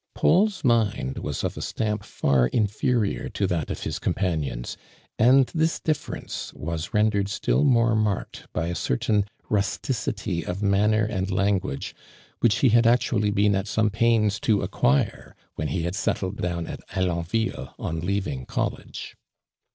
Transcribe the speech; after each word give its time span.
Paul's 0.15 0.63
mind 0.63 1.19
was 1.19 1.43
of 1.43 1.55
a 1.55 1.61
stamp 1.61 2.03
far 2.03 2.47
inferior 2.47 3.29
to 3.29 3.45
that 3.45 3.69
of 3.69 3.83
his 3.83 3.99
companions, 3.99 4.75
and 5.19 5.45
this 5.53 5.79
difference 5.79 6.51
was 6.55 6.91
rendered 6.91 7.29
still 7.29 7.63
more 7.63 7.93
marked 7.95 8.47
by 8.51 8.65
a 8.65 8.73
cer 8.73 8.97
tain 8.97 9.25
rusticity 9.47 10.43
of 10.43 10.63
manner 10.63 11.05
and 11.05 11.29
language 11.29 11.93
which 12.39 12.61
he 12.61 12.69
had 12.69 12.87
actually 12.87 13.29
been 13.29 13.53
at 13.53 13.67
some 13.67 13.91
pains 13.91 14.39
to 14.39 14.61
ac 14.63 14.69
quire, 14.71 15.35
when 15.53 15.67
ho 15.67 15.81
had 15.81 15.93
settled 15.93 16.37
down 16.41 16.65
at 16.65 16.79
Alon 16.95 17.23
villc 17.23 17.71
on 17.77 17.99
leaving 17.99 18.47
college. 18.47 19.15